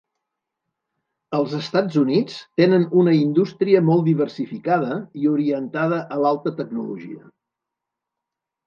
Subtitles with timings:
[1.39, 7.23] Els Estats Units tenen una indústria molt diversificada i orientada a l'alta tecnologia.